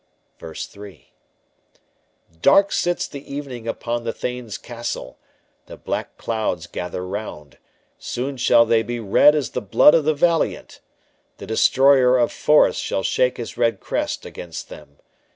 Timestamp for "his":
13.37-13.57